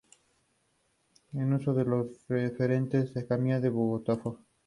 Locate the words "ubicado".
3.63-3.97